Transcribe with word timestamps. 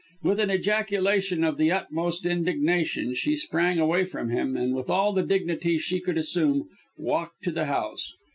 With 0.23 0.39
an 0.39 0.49
ejaculation 0.49 1.43
of 1.43 1.57
the 1.59 1.71
utmost 1.71 2.25
indignation, 2.25 3.13
she 3.13 3.35
sprang 3.35 3.77
away 3.77 4.03
from 4.03 4.31
him, 4.31 4.57
and 4.57 4.73
with 4.73 4.89
all 4.89 5.13
the 5.13 5.21
dignity 5.21 5.77
she 5.77 5.99
could 5.99 6.17
assume, 6.17 6.63
walked 6.97 7.43
to 7.43 7.51
the 7.51 7.65
house. 7.65 8.11